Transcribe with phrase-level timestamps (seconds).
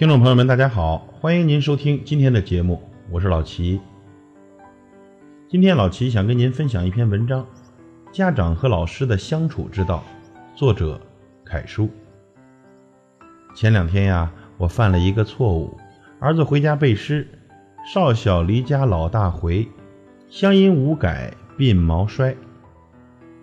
[0.00, 3.78] 听众朋友们，大家好，欢迎您收听今天的节目，我是老齐。
[5.46, 7.46] 今天老齐想跟您分享一篇文章：
[8.10, 10.02] 家长和老师的相处之道，
[10.56, 10.98] 作者
[11.44, 11.90] 凯叔。
[13.54, 15.76] 前两天呀，我犯了一个错误，
[16.18, 17.28] 儿子回家背诗
[17.84, 19.68] ：“少小离家老大回，
[20.30, 22.34] 乡音无改鬓毛衰。”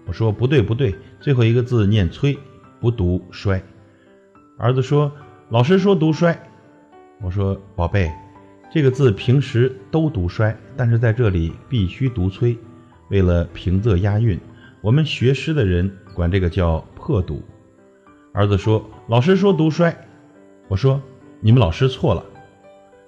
[0.08, 2.36] 我说不对不对，最后一个字念催，
[2.80, 3.62] 不读衰。
[4.58, 5.12] 儿子说
[5.50, 6.36] ：“老师说读衰。”
[7.22, 8.12] 我说：“宝贝，
[8.72, 12.58] 这个字平时都读衰，但是在这里必须读催。
[13.10, 14.40] 为了平仄押韵，
[14.82, 17.42] 我们学诗的人管这个叫破读。”
[18.34, 19.96] 儿子说：“老师说读衰。”
[20.70, 21.02] 我说
[21.42, 22.24] ：“你们老师错了。”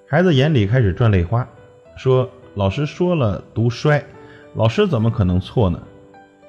[0.08, 1.48] 孩子眼里开始转泪花，
[1.96, 4.04] 说：“老师说了读衰，
[4.54, 5.80] 老师怎么可能错呢？”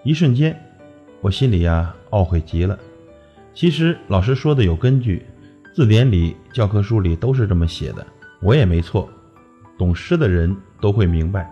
[0.04, 0.60] 一瞬间，
[1.22, 2.80] 我心里呀懊悔极了。
[3.54, 5.24] 其实老师说的有根据，
[5.76, 8.06] 字典里、教科书里都是这么写的，
[8.42, 9.10] 我也没错。
[9.78, 11.52] 懂诗的人都会明白。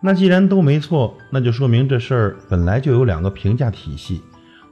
[0.00, 4.22] 那既然都没错，那就说明这事儿本来就有两个评价体系。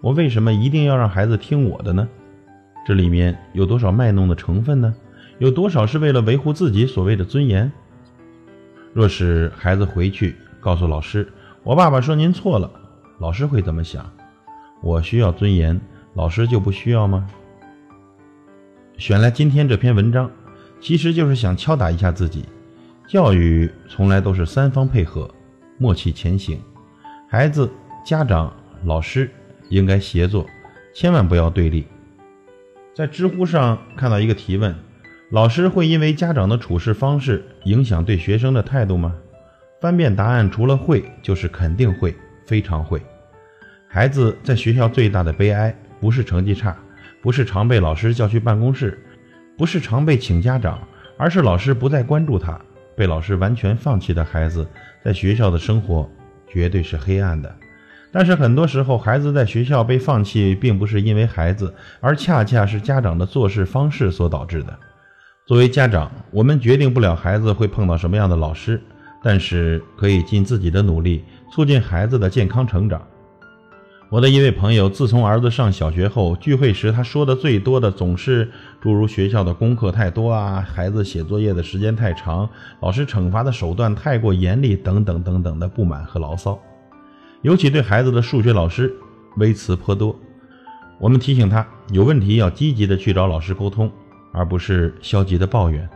[0.01, 2.07] 我为什么一定要让孩子听我的呢？
[2.85, 4.95] 这里面有多少卖弄的成分呢？
[5.39, 7.71] 有多少是为了维护自己所谓的尊严？
[8.93, 11.27] 若是孩子回去告诉老师，
[11.63, 12.71] 我爸爸说您错了。
[13.19, 14.05] 老师会怎么想？
[14.83, 15.81] 我需要尊严，
[16.15, 17.27] 老师就不需要吗？
[19.03, 20.31] 选来今天这篇文章，
[20.81, 22.45] 其实就是想敲打一下自己。
[23.09, 25.29] 教育从来都是三方配合，
[25.77, 26.61] 默契前行。
[27.29, 27.69] 孩子、
[28.07, 29.29] 家长、老师
[29.71, 30.47] 应该协作，
[30.95, 31.85] 千万不要对立。
[32.95, 34.73] 在知乎上看到一个提问：
[35.33, 39.17] 老师会因为家长的处事方式影响对学生的态度吗？
[39.81, 42.15] 翻遍答案，除了会，就是肯定会，
[42.47, 43.03] 非常会。
[43.89, 46.79] 孩子在学校最大的悲哀，不是成绩差，
[47.23, 48.99] 不是常被老师叫去办公室，
[49.57, 50.79] 不是常被请家长，
[51.17, 52.61] 而是老师不再关注他，
[52.97, 54.67] 被老师完全放弃的孩子，
[55.05, 56.11] 在学校的生活
[56.49, 57.55] 绝对是黑暗的。
[58.11, 64.79] 但是很多时候，孩子在学校被放弃，并不是因为孩子，而恰恰是家长的做事方式所导致的。
[65.47, 68.83] 作为家长，我们决定不了孩子会碰到什么样的老师，
[69.23, 73.01] 但是可以尽自己的努力，促进孩子的健康成长。
[74.13, 78.47] 我的一位朋友，自从儿子上小学后，聚会时他说的最多的总是
[78.79, 82.47] 诸如学校的功课太多啊，孩子写作业的时间太长，
[82.81, 86.61] 老师惩罚的手段太过严厉等等等等的不满和牢骚。
[87.41, 88.95] 尤其对孩子的数学老师，
[89.39, 90.15] 微词颇多。
[90.99, 93.91] 我们提醒他有问题要积极的去找老师沟通，
[94.31, 95.89] 而不是消极的抱怨，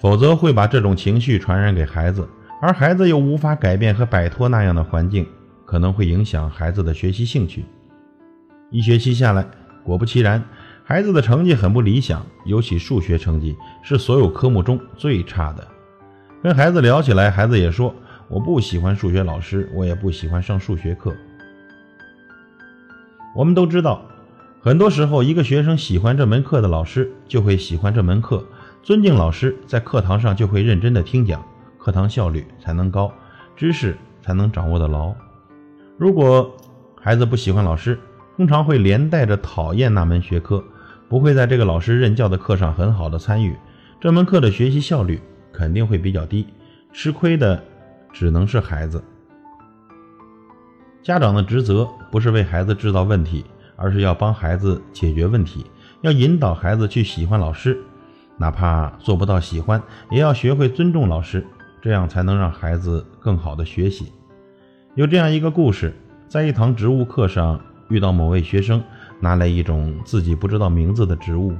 [0.00, 2.28] 否则会把这种情绪传染给孩子，
[2.60, 5.24] 而孩子又无法改变和摆脱那样的环境。
[5.70, 7.64] 可能会影响孩子的学习兴趣。
[8.70, 9.46] 一学期下来，
[9.84, 10.42] 果不其然，
[10.82, 15.64] 孩子的成绩很不理想，尤其数学成绩是所有科目中最差的。
[16.42, 17.94] 跟孩子聊起来，孩子也说
[18.26, 21.14] ：“我不喜欢数学老师，我也不喜欢上数学课。”
[23.36, 24.02] 我们都知道，
[24.60, 28.44] 很多时候，一个学生喜欢这门课的老师，就会喜欢这门课，
[28.82, 31.46] 尊敬老师，在课堂上就会认真的听讲，
[31.78, 33.12] 课堂效率才能高，
[33.54, 35.14] 知识才能掌握的牢。
[36.00, 36.56] 如果
[36.98, 38.00] 孩子不喜欢老师，
[38.34, 40.64] 通常会连带着讨厌那门学科，
[41.10, 43.54] 不会在这个老师任教的课上很好的参与，
[44.00, 45.20] 这门课的学习效率
[45.52, 46.46] 肯定会比较低，
[46.90, 47.62] 吃亏的
[48.14, 49.04] 只能是孩子。
[51.02, 53.44] 家长的职责不是为孩子制造问题，
[53.76, 55.66] 而是要帮孩子解决问题，
[56.00, 57.78] 要引导孩子去喜欢老师，
[58.38, 61.46] 哪怕做不到喜欢，也要学会尊重老师，
[61.82, 64.10] 这样才能让孩子更好的学习。
[64.96, 65.94] 有这样一个故事，
[66.26, 68.82] 在一堂植物课上，遇到某位学生
[69.20, 71.54] 拿来一种自己不知道名字的植物，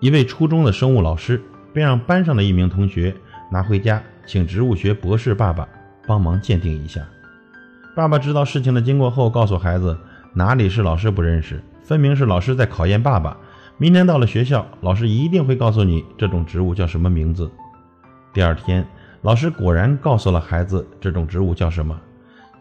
[0.00, 1.38] 一位初中的生物老师
[1.74, 3.14] 便让班上的一名同学
[3.52, 5.68] 拿回家，请植物学博士爸爸
[6.06, 7.06] 帮忙鉴定一下。
[7.94, 9.94] 爸爸知道事情的经过后，告诉孩子
[10.32, 13.36] ：“哪里是老师不认识，分明是老师在考验爸爸。
[13.76, 17.50] 明天到了学校，老师一定会告诉你这种植物叫什么名字。”
[18.32, 18.86] 第二天，
[19.20, 22.00] 老师果然告诉了孩子这种植物叫什么。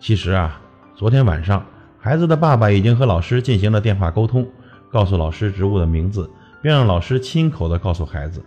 [0.04, 0.60] 其实啊，
[0.98, 1.66] 昨天晚上
[1.98, 4.46] 孩子的爸爸已经和老师进行了电话沟通，
[4.92, 6.30] 告诉老师植物的名字，
[6.62, 8.44] 并让老师亲口的告诉孩子。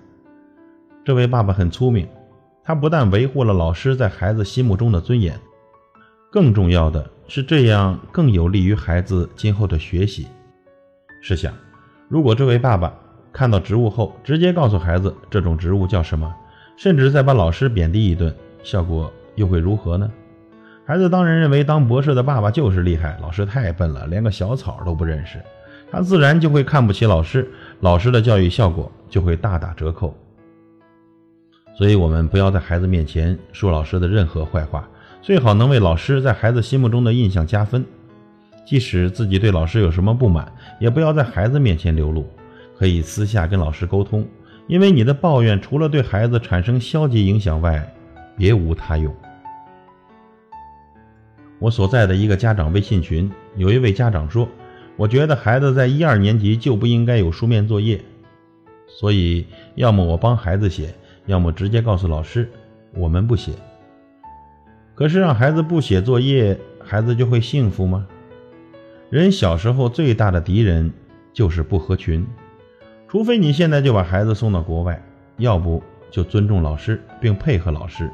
[1.03, 2.07] 这位爸爸很聪明，
[2.63, 5.41] 他不但维护了老师在孩子心目中的尊严，
[6.31, 10.27] 更重要的是这样更有利于孩子今后的学习。
[11.23, 11.55] 试想，
[12.07, 12.93] 如果这位爸爸
[13.33, 16.31] 看到植物后直接告诉孩子这种植物叫什么，
[16.77, 18.31] 甚至再把老师贬低一顿，
[18.63, 20.13] 效果又会如何呢？
[20.87, 25.43] 孩子当然认为当博士的爸爸就是厉害，老师太笨了，连个小草都不认识，
[25.91, 27.51] 他自然就会看不起老师，
[27.81, 30.17] 老师的教育效果就会大打折扣。
[31.77, 34.89] 所以，我们不要在孩子面前说老师的任何坏话，
[35.21, 37.85] 最好能为老师在孩子心目中的印象加分。
[38.65, 42.25] 即使自己对老师有什么不满，也不要在孩子面前流露，
[42.79, 44.25] 可以私下跟老师沟通。
[44.69, 47.93] 因为你的抱怨除了对孩子产生消极影响外，
[48.37, 49.13] 别无他用。
[51.59, 54.49] 我所在的一个家长微信群，有一位家长说
[54.97, 58.01] ：“我觉得孩子在一二年级就不应该有书面作业，
[58.87, 60.95] 所以要么我帮孩子写。”
[61.27, 62.49] 要么直接告诉老师，
[62.95, 63.51] 我们不写。
[64.95, 68.07] 可是让孩子不写作业，孩子就会幸福吗？
[69.11, 70.93] 人小时候最大的敌人
[71.33, 72.25] 就是不合群，
[73.09, 75.03] 除非你现在就把孩子送到国外，
[75.39, 75.83] 要不
[76.13, 78.09] 就尊重老师并配合老师。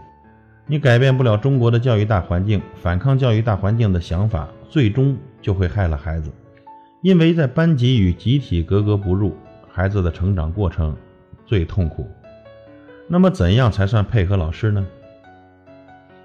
[0.66, 6.30] 你改变不了中国的教育大环境，反抗教育大环境的想法，最终就会害了孩子。
[7.02, 9.36] 因为在班级与集体格格不入，
[9.68, 10.96] 孩子的成长过程
[11.44, 12.08] 最痛苦。
[13.08, 14.86] 那么怎样才算配合老师呢？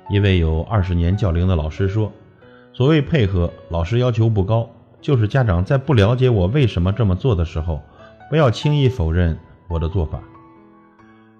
[0.09, 2.11] 一位有二十年教龄的老师说
[2.71, 4.69] ：“所谓配合，老师要求不高，
[5.01, 7.81] 就是家长在不了解我为什么这么做的时候，
[8.29, 9.37] 不要轻易否认
[9.67, 10.21] 我的做法。”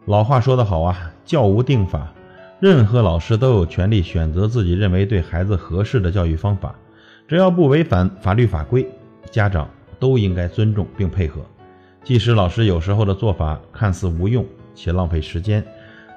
[0.06, 2.12] 老话说得好啊，“教无定法”，
[2.60, 6.74] 任何老师都有权利选择自己认为对孩子合适的教育方法，
[7.28, 8.88] 只要不违反法律法规，
[9.30, 9.70] 家长
[10.00, 11.42] 都应该尊重并配合。
[12.04, 14.44] 即使老师有时候的做法看似无用，
[14.74, 15.64] 且浪费时间，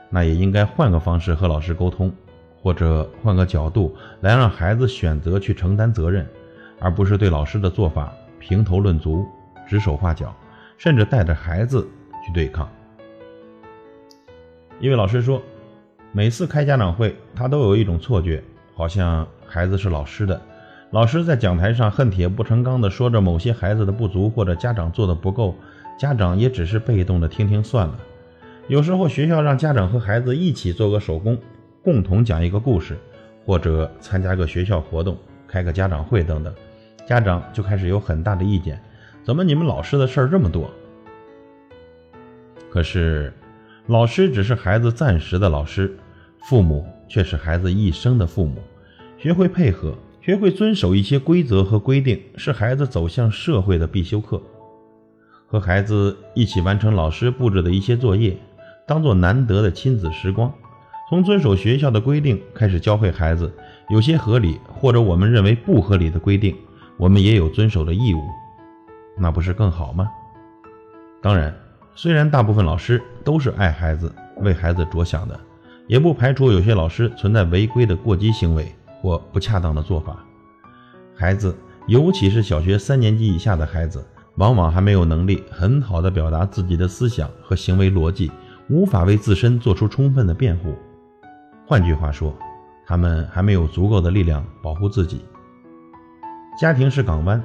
[0.08, 2.10] 那也应该换个方式和老师沟通，
[2.62, 6.26] 或者换个角度来让孩子选择去承担责任，
[6.78, 9.26] 而不是对老师的做法评头论足、
[9.68, 10.34] 指手画脚，
[10.78, 11.86] 甚至带着孩子
[12.24, 12.66] 去对抗。
[14.78, 15.42] 一位老师说，
[16.12, 18.42] 每次开家长会，他都有一种错觉，
[18.74, 20.40] 好像孩子是老师的，
[20.90, 25.54] 老师在讲台上恨铁不成钢地说着某些孩子的不足或者家长做的不够，
[25.96, 27.96] 家长也只是被动的听听算了。
[28.66, 31.38] 有时候学校让家长和孩子一起做个手工，
[31.82, 32.96] 共同讲一个故事，
[33.46, 35.16] 或者参加个学校活动，
[35.46, 36.52] 开个家长会等等，
[37.06, 38.80] 家长就开始有很大的意见。
[39.22, 40.68] 怎么你们老师的事儿这么多？
[42.68, 43.32] 可是，
[43.86, 45.96] 老师只是孩子暂时的老师，
[46.48, 48.62] 父母却是孩子一生的父母。
[49.18, 54.40] 学会配合，学会遵守一些规则和规定，是孩子走向社会的必修课。
[55.46, 58.36] 和孩子一起完成老师布置的一些作业。
[58.86, 60.52] 当做难得的亲子时光，
[61.08, 63.52] 从遵守学校的规定开始教会孩子，
[63.88, 66.56] 有些合理或者我们认为不合理的规定，
[66.96, 68.20] 我们也有遵守的义务，
[69.16, 70.08] 那不是更好吗？
[71.22, 71.54] 当然，
[71.94, 75.38] 虽然大部分老师都是爱孩子、为孩子着想的，
[75.86, 80.24] 也不排除有些老师存在违规的过激行为或不恰当的做法。
[81.14, 81.54] 孩子，
[81.86, 84.04] 尤其是小学三年级以下的孩子，
[84.36, 88.30] 往往还没有能力很好的表达自己的思想和行为逻辑。
[88.68, 90.76] 无法为自身做出充分的辩护，
[91.66, 92.32] 换句话说，
[92.86, 95.24] 他们还没有足够的力量保护自己。
[96.56, 97.42] 家庭是港湾，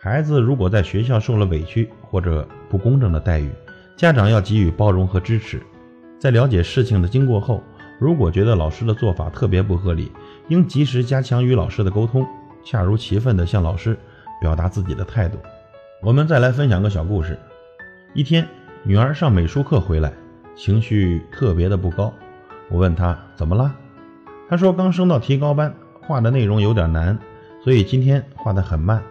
[0.00, 3.50] 孩子如果在学校受了委屈或者不公正的待遇，
[3.96, 5.62] 家长要给予包容和支持。
[6.18, 7.62] 在了解事情的经过后，
[7.98, 10.12] 如果觉得老师的做法特别不合理，
[10.48, 12.26] 应及时加强与老师的沟通，
[12.62, 13.98] 恰如其分地向老师
[14.38, 15.38] 表达自己的态度。
[16.02, 17.38] 我们再来分享个小故事：
[18.12, 18.46] 一天，
[18.82, 20.12] 女儿上美术课回来。
[20.54, 22.12] 情绪特别的不高，
[22.70, 23.74] 我问她怎么了，
[24.48, 27.18] 她说刚升到提高班，画的内容有点难，
[27.62, 29.02] 所以今天画的很慢。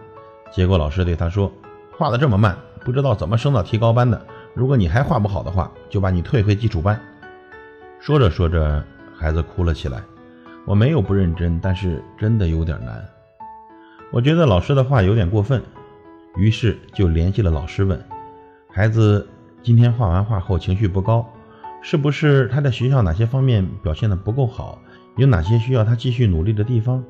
[0.52, 1.52] 结果老师对她说，
[1.96, 4.20] 画的这么慢，不知道怎么升到提高班的。
[4.56, 6.98] 如果你还画不好的话，就把你退回基础班。
[8.00, 8.82] 说着说着，
[9.14, 10.02] 孩子哭了起来。
[10.64, 13.06] 我没有不认真，但是真的有点难。
[14.10, 15.62] 我觉得老师的话有点过分，
[16.36, 18.02] 于是就联系了老师问
[18.72, 19.28] 孩子，
[19.62, 21.30] 今天画完画后情绪不高。
[21.82, 24.80] 是不是他在学校哪些方面表现的不够好？
[25.18, 27.04] 有哪些需要他继续努力的地方？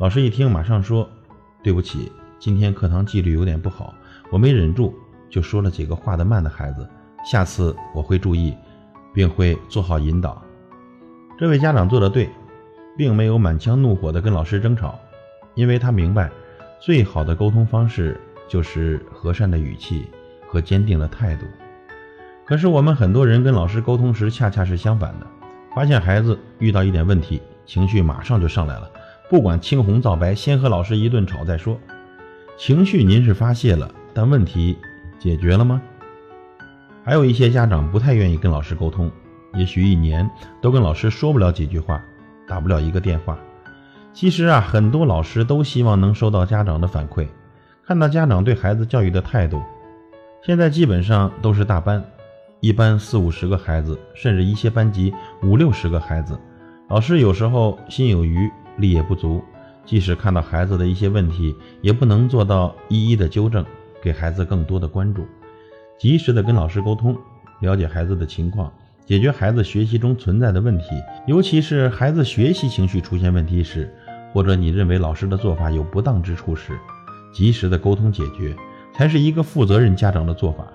[0.00, 1.08] 老师一听，马上说
[1.62, 2.10] ：“对不起，
[2.40, 3.94] 今天课堂纪律有点不好，
[4.32, 4.92] 我没忍住
[5.28, 6.88] 就说了几个画得慢的孩子。
[7.24, 8.56] 下次我会注意，
[9.12, 10.42] 并会做好引导。”
[11.38, 12.28] 这位家长做的对，
[12.96, 14.98] 并没有满腔怒火的跟老师争吵，
[15.54, 16.30] 因为他明白，
[16.80, 20.08] 最好的沟通方式就是和善的语气
[20.48, 21.46] 和坚定的态度。
[22.44, 25.26] 可是我们很多人跟老师沟通时，恰恰是相反的。
[25.74, 28.90] 发现孩子遇到一点问题，情绪马上就上来了，
[29.28, 31.78] 不管青红皂白，先和老师一顿吵再说。
[32.56, 34.76] 情绪您是发泄了，但问题
[35.18, 35.80] 解决了吗？
[37.04, 39.10] 还有一些家长不太愿意跟老师沟通，
[39.54, 40.28] 也许一年
[40.60, 42.02] 都跟老师说不了几句话，
[42.46, 43.38] 打不了一个电话。
[44.12, 47.26] 其实啊，很多老师都希望能收到家长的反馈，
[47.86, 49.62] 看到家长对孩子教育的态度。
[50.42, 52.04] 现在基本上都是大班，
[52.60, 56.38] 一班四五十个孩子，甚至一些班级五六十个孩子。
[56.88, 59.42] 老师有时候心有余力也不足，
[59.84, 63.64] 即使看到孩子的一些问题，也不能做到一一的纠正，
[64.02, 65.26] 给孩子更多的关注，
[65.98, 67.16] 及时的跟老师沟通，
[67.60, 68.72] 了解孩子的情况，
[69.04, 70.86] 解决孩子学习中存在的问题。
[71.26, 73.92] 尤其是孩子学习情绪出现问题时，
[74.32, 76.78] 或者你认为老师的做法有不当之处时，
[77.32, 78.56] 及时的沟通解决。
[78.94, 80.66] 才是一个负责任家长的做法。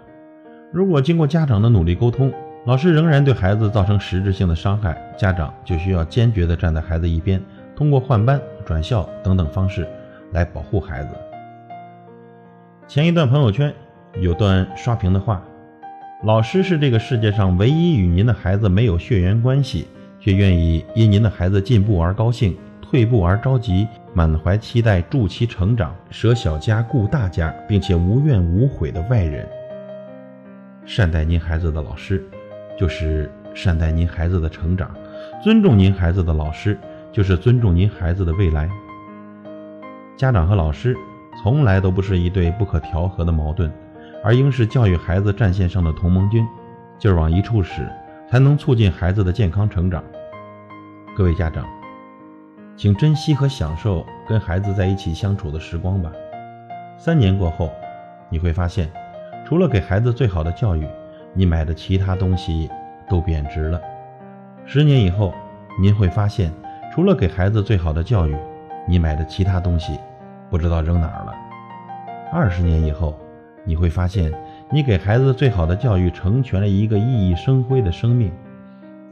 [0.72, 2.32] 如果经过家长的努力沟通，
[2.66, 7.44] 老师仍然对孩子造成实质性的伤害，家长就需要坚决地站在孩子一边，
[7.76, 9.86] 通过换班、转校等等方式
[10.32, 11.10] 来保护孩子。
[12.86, 13.74] 前一段朋友圈
[14.20, 15.42] 有段刷屏的话
[16.24, 19.88] ：“老师是这个世界上唯一与您的孩子没有血缘关系，
[20.20, 29.44] 却愿意因您的孩子进步而高兴，退步而着急。”满怀期待助其成长，舍小家顾大家，并且无怨无悔的外人。
[30.86, 32.24] 善待您孩子的老师，
[32.78, 34.90] 就是善待您孩子的成长；
[35.42, 36.78] 尊重您孩子的老师，
[37.12, 38.70] 就是尊重您孩子的未来。
[40.16, 40.96] 家长和老师
[41.42, 43.72] 从来都不是一对不可调和的矛盾，
[44.24, 46.46] 而应是教育孩子战线上的同盟军，
[47.00, 47.88] 劲儿往一处使，
[48.30, 50.04] 才能促进孩子的健康成长。
[51.16, 51.66] 各位家长。
[52.76, 56.12] 请珍惜和享受跟孩子在一起相处的时光吧。
[56.98, 57.70] 三年过后，
[58.30, 58.90] 你会发现，
[59.46, 60.88] 除了给孩子最好的教育，
[61.36, 62.68] 你买的其他东西
[63.08, 63.80] 都贬值了。
[64.66, 65.36] 十年以后，
[65.80, 66.52] 您会发现，
[66.92, 68.36] 除了给孩子最好的教育，
[68.88, 70.00] 你买的其他东西
[70.54, 71.34] 不知道扔哪儿了。
[72.32, 73.20] 二十年以后，
[73.66, 74.32] 你会发现，
[74.72, 78.32] 你给孩子最好的教育成全了一个熠熠生辉的生命。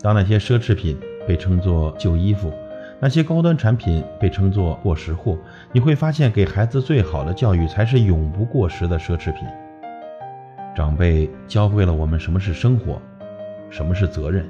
[0.02, 0.96] 当那些奢侈品
[1.28, 2.54] 被称作旧衣服。
[3.00, 5.36] 那些高端产品被称作过时货，
[5.72, 9.48] 你会发现，给孩子最好的教育才是永不过时的奢侈品。
[10.76, 13.02] 长辈教会了我们什么是生活，
[13.72, 14.48] 什么是责任，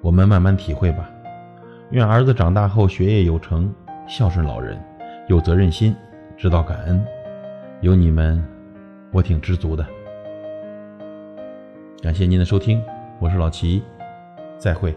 [0.00, 1.10] 我们慢慢体会吧。
[1.90, 3.70] 愿儿子长大后学业有成，
[4.06, 4.82] 孝顺老人，
[5.28, 5.94] 有责任心，
[6.38, 7.04] 知道感恩。
[7.82, 8.42] 有你们，
[9.12, 9.86] 我挺知足的。
[12.02, 12.82] 感谢您的收听，
[13.20, 13.82] 我是老齐，
[14.56, 14.96] 再会。